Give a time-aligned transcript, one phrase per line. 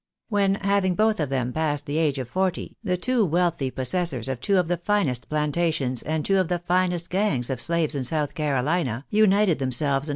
[0.29, 4.41] When, having both of them passed the age of forty, the two wealthy possessors of
[4.41, 8.03] two of the finest plan tations and two of the finest gangs of slaves in
[8.03, 10.09] South Carolina, united themselves 'vo.